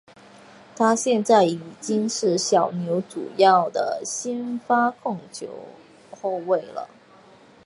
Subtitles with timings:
[0.75, 5.47] 他现在已经是小牛主要的先发控球
[6.19, 6.89] 后卫了。